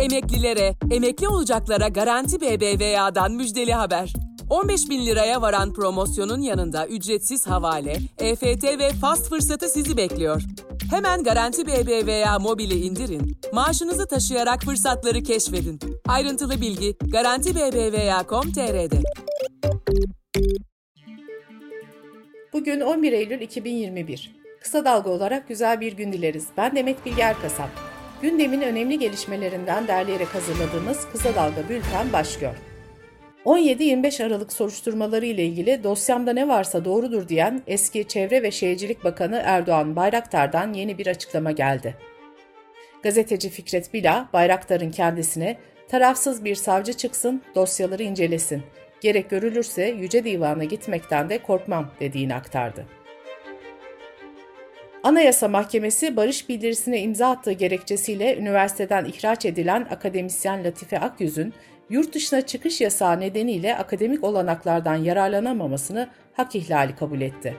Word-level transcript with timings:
Emeklilere, 0.00 0.74
emekli 0.90 1.28
olacaklara 1.28 1.88
Garanti 1.88 2.40
BBVA'dan 2.40 3.32
müjdeli 3.32 3.72
haber. 3.72 4.12
15 4.50 4.90
bin 4.90 5.06
liraya 5.06 5.42
varan 5.42 5.72
promosyonun 5.72 6.40
yanında 6.40 6.86
ücretsiz 6.86 7.46
havale, 7.46 7.96
EFT 8.18 8.64
ve 8.64 8.90
fast 9.00 9.28
fırsatı 9.28 9.68
sizi 9.68 9.96
bekliyor. 9.96 10.42
Hemen 10.90 11.22
Garanti 11.22 11.66
BBVA 11.66 12.38
mobili 12.38 12.74
indirin, 12.74 13.36
maaşınızı 13.52 14.08
taşıyarak 14.08 14.62
fırsatları 14.62 15.22
keşfedin. 15.22 15.80
Ayrıntılı 16.08 16.60
bilgi 16.60 16.96
Garanti 17.12 17.54
BBVA.com.tr'de. 17.54 19.02
Bugün 22.52 22.80
11 22.80 23.12
Eylül 23.12 23.40
2021. 23.40 24.30
Kısa 24.60 24.84
dalga 24.84 25.10
olarak 25.10 25.48
güzel 25.48 25.80
bir 25.80 25.92
gün 25.92 26.12
dileriz. 26.12 26.46
Ben 26.56 26.76
Demet 26.76 27.06
Bilge 27.06 27.22
Erkasap. 27.22 27.89
Gündemin 28.22 28.60
önemli 28.60 28.98
gelişmelerinden 28.98 29.88
derleyerek 29.88 30.34
hazırladığımız 30.34 31.08
Kısa 31.12 31.34
Dalga 31.34 31.68
Bülten 31.68 32.12
başlıyor. 32.12 32.54
17-25 33.44 34.26
Aralık 34.26 34.52
soruşturmaları 34.52 35.26
ile 35.26 35.44
ilgili 35.44 35.84
dosyamda 35.84 36.32
ne 36.32 36.48
varsa 36.48 36.84
doğrudur 36.84 37.28
diyen 37.28 37.62
eski 37.66 38.08
Çevre 38.08 38.42
ve 38.42 38.50
Şehircilik 38.50 39.04
Bakanı 39.04 39.42
Erdoğan 39.44 39.96
Bayraktar'dan 39.96 40.72
yeni 40.72 40.98
bir 40.98 41.06
açıklama 41.06 41.52
geldi. 41.52 41.96
Gazeteci 43.02 43.48
Fikret 43.48 43.94
Bila, 43.94 44.28
Bayraktar'ın 44.32 44.90
kendisine 44.90 45.56
tarafsız 45.88 46.44
bir 46.44 46.54
savcı 46.54 46.92
çıksın, 46.92 47.42
dosyaları 47.54 48.02
incelesin. 48.02 48.62
Gerek 49.00 49.30
görülürse 49.30 49.84
Yüce 49.86 50.24
Divan'a 50.24 50.64
gitmekten 50.64 51.30
de 51.30 51.42
korkmam 51.42 51.90
dediğini 52.00 52.34
aktardı. 52.34 52.86
Anayasa 55.02 55.48
Mahkemesi 55.48 56.16
barış 56.16 56.48
bildirisine 56.48 57.00
imza 57.00 57.28
attığı 57.28 57.52
gerekçesiyle 57.52 58.36
üniversiteden 58.36 59.04
ihraç 59.04 59.44
edilen 59.44 59.86
akademisyen 59.90 60.64
Latife 60.64 61.00
Akyüz'ün 61.00 61.54
yurt 61.90 62.14
dışına 62.14 62.40
çıkış 62.40 62.80
yasağı 62.80 63.20
nedeniyle 63.20 63.76
akademik 63.76 64.24
olanaklardan 64.24 64.94
yararlanamamasını 64.94 66.08
hak 66.32 66.54
ihlali 66.54 66.96
kabul 66.96 67.20
etti. 67.20 67.56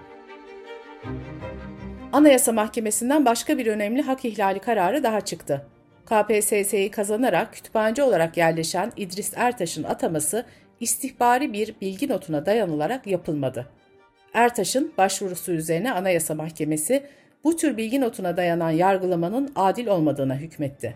Anayasa 2.13 2.51
Mahkemesi'nden 2.51 3.25
başka 3.25 3.57
bir 3.57 3.67
önemli 3.67 4.01
hak 4.01 4.25
ihlali 4.25 4.59
kararı 4.59 5.03
daha 5.03 5.21
çıktı. 5.21 5.65
KPSS'yi 6.05 6.91
kazanarak 6.91 7.53
kütüphaneci 7.53 8.03
olarak 8.03 8.37
yerleşen 8.37 8.91
İdris 8.97 9.33
Ertaş'ın 9.35 9.83
ataması 9.83 10.45
istihbari 10.79 11.53
bir 11.53 11.75
bilgi 11.81 12.09
notuna 12.09 12.45
dayanılarak 12.45 13.07
yapılmadı. 13.07 13.67
Ertaş'ın 14.33 14.93
başvurusu 14.97 15.51
üzerine 15.51 15.91
Anayasa 15.91 16.35
Mahkemesi 16.35 17.03
bu 17.43 17.55
tür 17.55 17.77
bilgi 17.77 18.01
notuna 18.01 18.37
dayanan 18.37 18.71
yargılamanın 18.71 19.51
adil 19.55 19.87
olmadığına 19.87 20.35
hükmetti. 20.35 20.95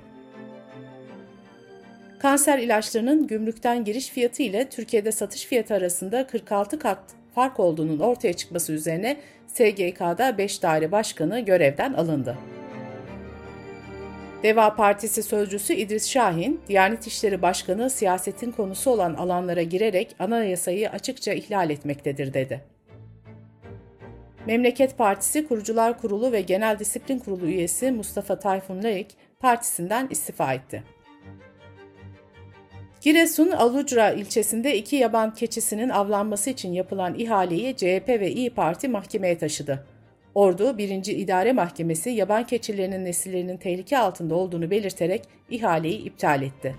Kanser 2.20 2.60
ilaçlarının 2.60 3.28
gümrükten 3.28 3.84
giriş 3.84 4.10
fiyatı 4.10 4.44
ile 4.44 4.70
Türkiye'de 4.70 5.12
satış 5.12 5.46
fiyatı 5.46 5.74
arasında 5.74 6.28
46 6.28 6.80
kat 6.80 7.00
fark 7.36 7.60
olduğunun 7.60 8.00
ortaya 8.00 8.34
çıkması 8.34 8.74
üzerine 8.74 9.18
SGK'da 9.48 10.38
5 10.38 10.64
daire 10.64 10.92
başkanı 10.92 11.40
görevden 11.40 11.94
alındı. 11.94 12.38
Deva 14.44 14.76
Partisi 14.76 15.24
sözcüsü 15.24 15.74
İdris 15.74 16.10
Şahin, 16.10 16.62
Diyanet 16.68 17.08
İşleri 17.08 17.42
Başkanı 17.42 17.90
siyasetin 17.90 18.52
konusu 18.52 18.92
olan 18.92 19.14
alanlara 19.14 19.62
girerek 19.62 20.16
anayasayı 20.20 20.90
açıkça 20.90 21.34
ihlal 21.34 21.70
etmektedir 21.70 22.34
dedi. 22.34 22.75
Memleket 24.46 24.98
Partisi 24.98 25.48
Kurucular 25.48 26.02
Kurulu 26.02 26.32
ve 26.32 26.42
Genel 26.42 26.80
Disiplin 26.80 27.20
Kurulu 27.20 27.46
üyesi 27.46 27.92
Mustafa 27.92 28.40
Tayfun 28.40 28.84
Laik 28.84 29.08
partisinden 29.40 30.08
istifa 30.10 30.54
etti. 30.54 30.84
Giresun 33.02 33.52
Alucra 33.52 34.12
ilçesinde 34.12 34.78
iki 34.78 34.96
yaban 34.96 35.34
keçisinin 35.34 35.90
avlanması 35.90 36.50
için 36.50 36.74
yapılan 36.74 37.20
ihaleyi 37.20 37.76
CHP 37.76 38.10
ve 38.10 38.32
İyi 38.32 38.50
Parti 38.50 38.88
mahkemeye 38.88 39.38
taşıdı. 39.38 39.86
Ordu 40.36 40.78
1. 40.78 41.06
İdare 41.06 41.54
Mahkemesi 41.54 42.10
yaban 42.10 42.44
keçilerinin 42.44 43.06
nesillerinin 43.06 43.58
tehlike 43.58 43.98
altında 43.98 44.36
olduğunu 44.36 44.72
belirterek 44.72 45.22
ihaleyi 45.50 45.98
iptal 45.98 46.42
etti. 46.42 46.76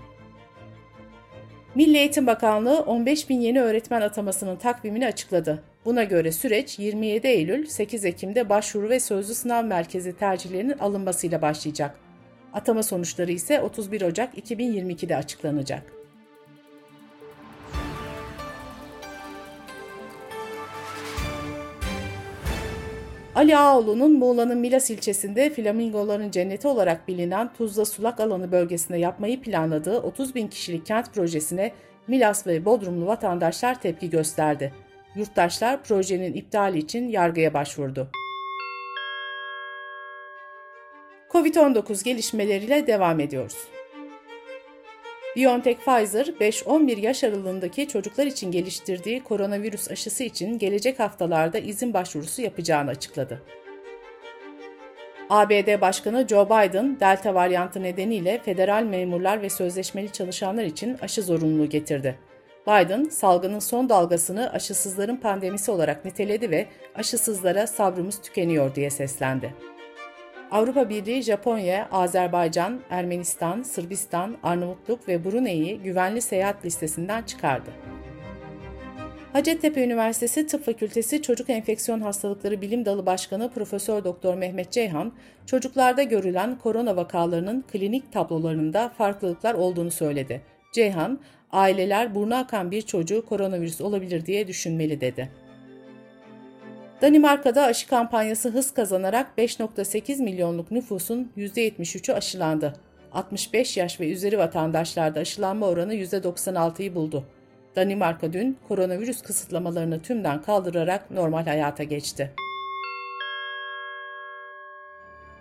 Milli 1.75 1.97
Eğitim 1.97 2.27
Bakanlığı 2.27 2.79
15 2.79 3.29
bin 3.29 3.41
yeni 3.41 3.61
öğretmen 3.61 4.01
atamasının 4.01 4.55
takvimini 4.55 5.07
açıkladı. 5.07 5.63
Buna 5.87 6.03
göre 6.03 6.31
süreç 6.31 6.79
27 6.79 7.27
Eylül 7.27 7.65
8 7.65 8.05
Ekim'de 8.05 8.49
başvuru 8.49 8.89
ve 8.89 8.99
sözlü 8.99 9.33
sınav 9.33 9.63
merkezi 9.63 10.17
tercihlerinin 10.17 10.77
alınmasıyla 10.77 11.41
başlayacak. 11.41 11.99
Atama 12.53 12.83
sonuçları 12.83 13.31
ise 13.31 13.61
31 13.61 14.01
Ocak 14.01 14.37
2022'de 14.37 15.15
açıklanacak. 15.15 15.83
Ali 23.35 23.57
Ağoğlu'nun 23.57 24.11
Muğla'nın 24.11 24.57
Milas 24.57 24.89
ilçesinde 24.89 25.49
flamingoların 25.49 26.31
cenneti 26.31 26.67
olarak 26.67 27.07
bilinen 27.07 27.53
Tuzla 27.53 27.85
Sulak 27.85 28.19
Alanı 28.19 28.51
bölgesinde 28.51 28.97
yapmayı 28.97 29.41
planladığı 29.41 29.99
30 29.99 30.35
bin 30.35 30.47
kişilik 30.47 30.85
kent 30.85 31.13
projesine 31.13 31.71
Milas 32.07 32.47
ve 32.47 32.65
Bodrumlu 32.65 33.05
vatandaşlar 33.05 33.81
tepki 33.81 34.09
gösterdi. 34.09 34.86
Yurttaşlar 35.17 35.83
projenin 35.83 36.33
iptali 36.33 36.77
için 36.77 37.09
yargıya 37.09 37.53
başvurdu. 37.53 38.11
Covid-19 41.29 42.03
gelişmeleriyle 42.03 42.87
devam 42.87 43.19
ediyoruz. 43.19 43.57
BioNTech 45.35 45.79
Pfizer, 45.79 46.25
5-11 46.25 46.99
yaş 46.99 47.23
aralığındaki 47.23 47.87
çocuklar 47.87 48.25
için 48.25 48.51
geliştirdiği 48.51 49.23
koronavirüs 49.23 49.91
aşısı 49.91 50.23
için 50.23 50.59
gelecek 50.59 50.99
haftalarda 50.99 51.57
izin 51.57 51.93
başvurusu 51.93 52.41
yapacağını 52.41 52.89
açıkladı. 52.89 53.41
ABD 55.29 55.81
Başkanı 55.81 56.27
Joe 56.27 56.45
Biden, 56.45 56.99
Delta 56.99 57.33
varyantı 57.33 57.83
nedeniyle 57.83 58.41
federal 58.45 58.83
memurlar 58.83 59.41
ve 59.41 59.49
sözleşmeli 59.49 60.11
çalışanlar 60.11 60.63
için 60.63 60.97
aşı 61.01 61.21
zorunluluğu 61.21 61.69
getirdi. 61.69 62.26
Biden, 62.67 63.03
salgının 63.03 63.59
son 63.59 63.89
dalgasını 63.89 64.51
aşısızların 64.51 65.15
pandemisi 65.15 65.71
olarak 65.71 66.05
niteledi 66.05 66.51
ve 66.51 66.65
aşısızlara 66.95 67.67
sabrımız 67.67 68.21
tükeniyor 68.21 68.75
diye 68.75 68.89
seslendi. 68.89 69.53
Avrupa 70.51 70.89
Birliği, 70.89 71.21
Japonya, 71.21 71.87
Azerbaycan, 71.91 72.81
Ermenistan, 72.89 73.63
Sırbistan, 73.63 74.37
Arnavutluk 74.43 75.07
ve 75.07 75.25
Brunei'yi 75.25 75.79
güvenli 75.79 76.21
seyahat 76.21 76.65
listesinden 76.65 77.23
çıkardı. 77.23 77.69
Hacettepe 79.33 79.83
Üniversitesi 79.83 80.47
Tıp 80.47 80.65
Fakültesi 80.65 81.21
Çocuk 81.21 81.49
Enfeksiyon 81.49 82.01
Hastalıkları 82.01 82.61
Bilim 82.61 82.85
Dalı 82.85 83.05
Başkanı 83.05 83.51
Profesör 83.51 84.03
Doktor 84.03 84.35
Mehmet 84.35 84.71
Ceyhan, 84.71 85.11
çocuklarda 85.45 86.03
görülen 86.03 86.57
korona 86.57 86.95
vakalarının 86.95 87.63
klinik 87.71 88.13
tablolarında 88.13 88.89
farklılıklar 88.89 89.53
olduğunu 89.53 89.91
söyledi. 89.91 90.41
Ceyhan, 90.71 91.19
aileler 91.51 92.15
burnu 92.15 92.35
akan 92.35 92.71
bir 92.71 92.81
çocuğu 92.81 93.25
koronavirüs 93.25 93.81
olabilir 93.81 94.25
diye 94.25 94.47
düşünmeli 94.47 95.01
dedi. 95.01 95.29
Danimarka'da 97.01 97.63
aşı 97.63 97.87
kampanyası 97.87 98.49
hız 98.49 98.73
kazanarak 98.73 99.27
5.8 99.37 100.23
milyonluk 100.23 100.71
nüfusun 100.71 101.31
%73'ü 101.37 102.13
aşılandı. 102.13 102.73
65 103.11 103.77
yaş 103.77 103.99
ve 103.99 104.11
üzeri 104.11 104.37
vatandaşlarda 104.37 105.19
aşılanma 105.19 105.67
oranı 105.67 105.95
%96'yı 105.95 106.95
buldu. 106.95 107.25
Danimarka 107.75 108.33
dün 108.33 108.57
koronavirüs 108.67 109.21
kısıtlamalarını 109.21 110.01
tümden 110.01 110.41
kaldırarak 110.41 111.11
normal 111.11 111.45
hayata 111.45 111.83
geçti. 111.83 112.33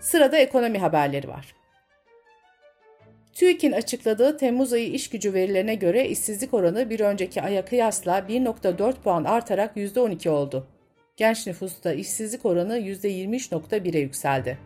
Sırada 0.00 0.36
ekonomi 0.36 0.78
haberleri 0.78 1.28
var. 1.28 1.54
TÜİK'in 3.36 3.72
açıkladığı 3.72 4.36
Temmuz 4.36 4.72
ayı 4.72 4.92
iş 4.92 5.10
gücü 5.10 5.34
verilerine 5.34 5.74
göre 5.74 6.08
işsizlik 6.08 6.54
oranı 6.54 6.90
bir 6.90 7.00
önceki 7.00 7.42
aya 7.42 7.64
kıyasla 7.64 8.18
1.4 8.18 8.92
puan 8.92 9.24
artarak 9.24 9.76
%12 9.76 10.28
oldu. 10.28 10.66
Genç 11.16 11.46
nüfusta 11.46 11.92
işsizlik 11.92 12.46
oranı 12.46 12.78
%23.1'e 12.78 14.00
yükseldi. 14.00 14.58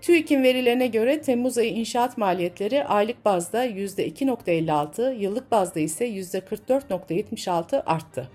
TÜİK'in 0.00 0.42
verilerine 0.42 0.86
göre 0.86 1.20
Temmuz 1.20 1.58
ayı 1.58 1.70
inşaat 1.70 2.18
maliyetleri 2.18 2.84
aylık 2.84 3.24
bazda 3.24 3.66
%2.56, 3.66 5.18
yıllık 5.18 5.50
bazda 5.50 5.80
ise 5.80 6.08
%44.76 6.08 7.82
arttı. 7.82 8.30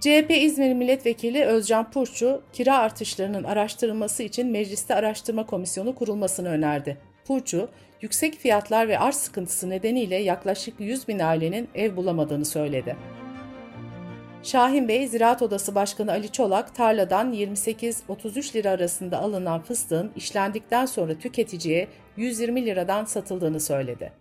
CHP 0.00 0.30
İzmir 0.30 0.74
Milletvekili 0.74 1.44
Özcan 1.44 1.90
Purçu, 1.90 2.42
kira 2.52 2.78
artışlarının 2.78 3.44
araştırılması 3.44 4.22
için 4.22 4.50
mecliste 4.50 4.94
araştırma 4.94 5.46
komisyonu 5.46 5.94
kurulmasını 5.94 6.48
önerdi. 6.48 6.96
Purçu, 7.24 7.68
yüksek 8.00 8.34
fiyatlar 8.34 8.88
ve 8.88 8.98
arz 8.98 9.16
sıkıntısı 9.16 9.70
nedeniyle 9.70 10.16
yaklaşık 10.16 10.80
100 10.80 11.08
bin 11.08 11.18
ailenin 11.18 11.68
ev 11.74 11.96
bulamadığını 11.96 12.44
söyledi. 12.44 12.96
Şahin 14.42 14.88
Bey, 14.88 15.08
Ziraat 15.08 15.42
Odası 15.42 15.74
Başkanı 15.74 16.12
Ali 16.12 16.32
Çolak, 16.32 16.74
tarladan 16.74 17.32
28-33 17.32 18.54
lira 18.54 18.70
arasında 18.70 19.18
alınan 19.18 19.62
fıstığın 19.62 20.10
işlendikten 20.16 20.86
sonra 20.86 21.14
tüketiciye 21.18 21.88
120 22.16 22.66
liradan 22.66 23.04
satıldığını 23.04 23.60
söyledi. 23.60 24.12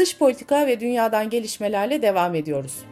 Dış 0.00 0.18
politika 0.18 0.66
ve 0.66 0.80
dünyadan 0.80 1.30
gelişmelerle 1.30 2.02
devam 2.02 2.34
ediyoruz. 2.34 2.84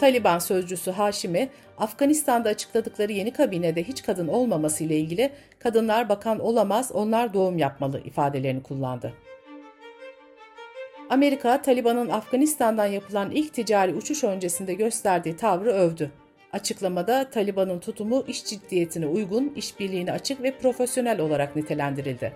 Taliban 0.00 0.38
sözcüsü 0.38 0.90
Haşimi, 0.90 1.48
Afganistan'da 1.78 2.48
açıkladıkları 2.48 3.12
yeni 3.12 3.32
kabinede 3.32 3.82
hiç 3.82 4.02
kadın 4.02 4.28
olmaması 4.28 4.84
ile 4.84 4.98
ilgili 4.98 5.30
kadınlar 5.58 6.08
bakan 6.08 6.40
olamaz, 6.40 6.92
onlar 6.92 7.34
doğum 7.34 7.58
yapmalı 7.58 8.00
ifadelerini 8.04 8.62
kullandı. 8.62 9.12
Amerika, 11.10 11.62
Taliban'ın 11.62 12.08
Afganistan'dan 12.08 12.86
yapılan 12.86 13.30
ilk 13.30 13.54
ticari 13.54 13.94
uçuş 13.94 14.24
öncesinde 14.24 14.74
gösterdiği 14.74 15.36
tavrı 15.36 15.72
övdü. 15.72 16.10
Açıklamada 16.52 17.30
Taliban'ın 17.30 17.78
tutumu 17.78 18.24
iş 18.28 18.44
ciddiyetine 18.44 19.06
uygun, 19.06 19.52
işbirliğine 19.56 20.12
açık 20.12 20.42
ve 20.42 20.58
profesyonel 20.58 21.20
olarak 21.20 21.56
nitelendirildi. 21.56 22.32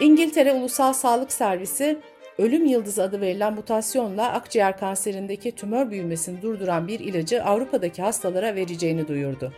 İngiltere 0.00 0.52
Ulusal 0.52 0.92
Sağlık 0.92 1.32
Servisi, 1.32 1.98
ölüm 2.38 2.66
yıldızı 2.66 3.02
adı 3.02 3.20
verilen 3.20 3.54
mutasyonla 3.54 4.32
akciğer 4.32 4.78
kanserindeki 4.78 5.52
tümör 5.52 5.90
büyümesini 5.90 6.42
durduran 6.42 6.88
bir 6.88 7.00
ilacı 7.00 7.44
Avrupa'daki 7.44 8.02
hastalara 8.02 8.54
vereceğini 8.54 9.08
duyurdu. 9.08 9.52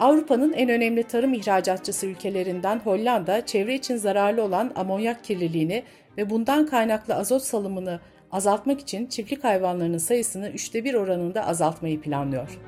Avrupa'nın 0.00 0.52
en 0.52 0.68
önemli 0.68 1.02
tarım 1.02 1.34
ihracatçısı 1.34 2.06
ülkelerinden 2.06 2.78
Hollanda, 2.78 3.46
çevre 3.46 3.74
için 3.74 3.96
zararlı 3.96 4.42
olan 4.42 4.72
amonyak 4.76 5.24
kirliliğini 5.24 5.82
ve 6.18 6.30
bundan 6.30 6.66
kaynaklı 6.66 7.14
azot 7.14 7.42
salımını 7.42 8.00
azaltmak 8.32 8.80
için 8.80 9.06
çiftlik 9.06 9.44
hayvanlarının 9.44 9.98
sayısını 9.98 10.48
üçte 10.48 10.84
bir 10.84 10.94
oranında 10.94 11.46
azaltmayı 11.46 12.00
planlıyor. 12.00 12.58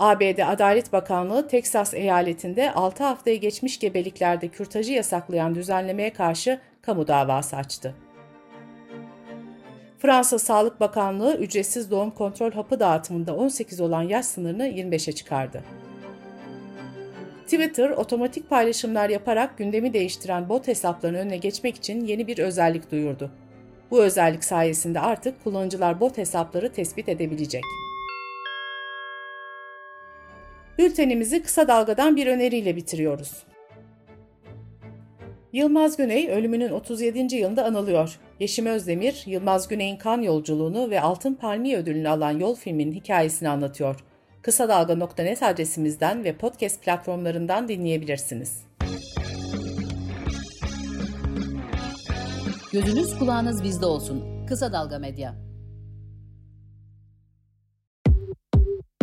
ABD 0.00 0.38
Adalet 0.46 0.92
Bakanlığı, 0.92 1.48
Teksas 1.48 1.94
eyaletinde 1.94 2.72
6 2.72 3.04
haftayı 3.04 3.40
geçmiş 3.40 3.78
gebeliklerde 3.78 4.48
kürtajı 4.48 4.92
yasaklayan 4.92 5.54
düzenlemeye 5.54 6.12
karşı 6.12 6.60
kamu 6.82 7.08
davası 7.08 7.56
açtı. 7.56 7.94
Fransa 9.98 10.38
Sağlık 10.38 10.80
Bakanlığı 10.80 11.36
ücretsiz 11.36 11.90
doğum 11.90 12.10
kontrol 12.10 12.52
hapı 12.52 12.80
dağıtımında 12.80 13.36
18 13.36 13.80
olan 13.80 14.02
yaş 14.02 14.26
sınırını 14.26 14.68
25'e 14.68 15.12
çıkardı. 15.12 15.62
Twitter, 17.44 17.90
otomatik 17.90 18.50
paylaşımlar 18.50 19.08
yaparak 19.08 19.58
gündemi 19.58 19.92
değiştiren 19.92 20.48
bot 20.48 20.68
hesaplarının 20.68 21.18
önüne 21.18 21.36
geçmek 21.36 21.76
için 21.76 22.06
yeni 22.06 22.26
bir 22.26 22.38
özellik 22.38 22.90
duyurdu. 22.90 23.30
Bu 23.90 24.02
özellik 24.02 24.44
sayesinde 24.44 25.00
artık 25.00 25.44
kullanıcılar 25.44 26.00
bot 26.00 26.18
hesapları 26.18 26.72
tespit 26.72 27.08
edebilecek. 27.08 27.62
Bültenimizi 30.78 31.42
kısa 31.42 31.68
dalgadan 31.68 32.16
bir 32.16 32.26
öneriyle 32.26 32.76
bitiriyoruz. 32.76 33.32
Yılmaz 35.52 35.96
Güney 35.96 36.28
ölümünün 36.30 36.70
37. 36.70 37.36
yılında 37.36 37.64
anılıyor. 37.64 38.18
Yeşim 38.40 38.66
Özdemir, 38.66 39.22
Yılmaz 39.26 39.68
Güney'in 39.68 39.96
kan 39.96 40.22
yolculuğunu 40.22 40.90
ve 40.90 41.00
Altın 41.00 41.34
Palmiye 41.34 41.78
ödülünü 41.78 42.08
alan 42.08 42.30
Yol 42.30 42.54
filminin 42.54 42.92
hikayesini 42.92 43.48
anlatıyor. 43.48 44.04
Kısa 44.42 44.68
Dalga.net 44.68 45.42
adresimizden 45.42 46.24
ve 46.24 46.36
podcast 46.36 46.82
platformlarından 46.82 47.68
dinleyebilirsiniz. 47.68 48.66
Gözünüz 52.72 53.18
kulağınız 53.18 53.64
bizde 53.64 53.86
olsun. 53.86 54.46
Kısa 54.48 54.72
Dalga 54.72 54.98
Medya. 54.98 55.45